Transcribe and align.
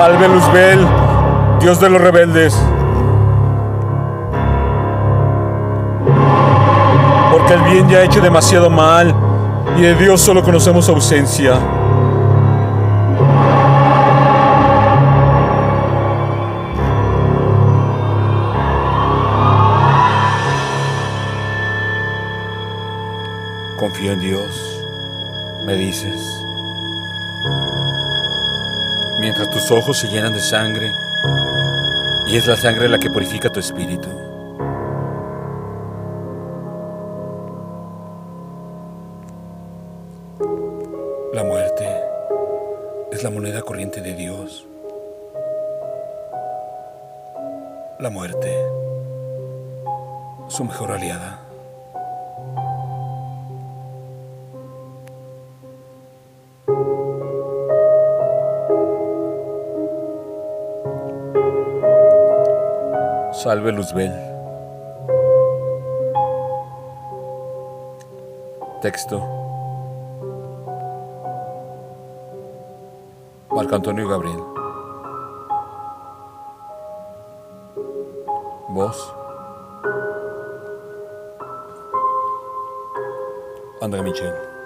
Salve 0.00 0.28
Luzbel, 0.28 0.88
Dios 1.60 1.78
de 1.78 1.90
los 1.90 2.00
rebeldes. 2.00 2.58
Porque 7.30 7.52
el 7.52 7.60
bien 7.64 7.86
ya 7.86 7.98
ha 7.98 8.04
hecho 8.04 8.22
demasiado 8.22 8.70
mal 8.70 9.14
y 9.76 9.82
de 9.82 9.94
Dios 9.96 10.22
solo 10.22 10.42
conocemos 10.42 10.88
ausencia. 10.88 11.58
Confío 23.76 24.12
en 24.12 24.20
Dios, 24.20 24.82
me 25.66 25.74
dices. 25.74 26.49
Mientras 29.20 29.50
tus 29.50 29.70
ojos 29.70 29.98
se 29.98 30.08
llenan 30.08 30.32
de 30.32 30.40
sangre, 30.40 30.90
y 32.26 32.36
es 32.36 32.46
la 32.46 32.56
sangre 32.56 32.88
la 32.88 32.98
que 32.98 33.10
purifica 33.10 33.50
tu 33.50 33.60
espíritu. 33.60 34.08
La 41.34 41.44
muerte 41.44 41.86
es 43.12 43.22
la 43.22 43.28
moneda 43.28 43.60
corriente 43.60 44.00
de 44.00 44.14
Dios. 44.14 44.66
La 47.98 48.08
muerte, 48.08 48.56
su 50.48 50.64
mejor 50.64 50.92
aliada. 50.92 51.49
Salve 63.42 63.72
Luzbel. 63.72 64.12
Texto. 68.82 69.18
Marco 73.50 73.76
Antonio 73.76 74.06
Gabriel. 74.06 74.42
Voz. 78.68 79.14
André 83.80 84.02
Michel. 84.02 84.59